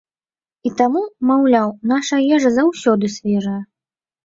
[0.69, 1.03] І таму,
[1.33, 3.57] маўляў, нашая ежа заўсёды свежая.